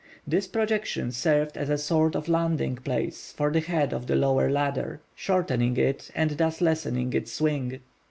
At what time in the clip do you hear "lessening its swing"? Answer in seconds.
6.59-7.81